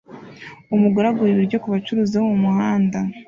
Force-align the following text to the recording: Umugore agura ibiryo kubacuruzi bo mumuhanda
Umugore 0.75 1.05
agura 1.07 1.29
ibiryo 1.31 1.57
kubacuruzi 1.63 2.13
bo 2.17 2.25
mumuhanda 2.31 2.99